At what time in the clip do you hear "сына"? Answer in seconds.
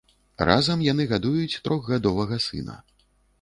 2.47-2.81